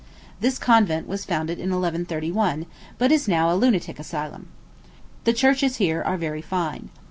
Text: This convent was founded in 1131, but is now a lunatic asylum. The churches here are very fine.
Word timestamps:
This 0.39 0.57
convent 0.57 1.07
was 1.07 1.25
founded 1.25 1.59
in 1.59 1.69
1131, 1.69 2.65
but 2.97 3.11
is 3.11 3.27
now 3.27 3.51
a 3.51 3.55
lunatic 3.55 3.99
asylum. 3.99 4.47
The 5.25 5.33
churches 5.33 5.75
here 5.75 6.01
are 6.01 6.17
very 6.17 6.41
fine. 6.41 6.89